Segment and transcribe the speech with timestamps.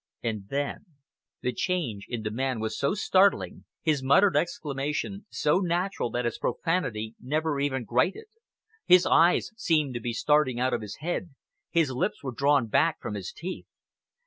[0.23, 0.85] And then:
[1.41, 6.39] The change in the man was so startling, his muttered exclamation so natural that its
[6.39, 8.25] profanity never even grated.
[8.87, 11.35] His eyes seemed to be starting out of his head,
[11.69, 13.67] his lips were drawn back from his teeth.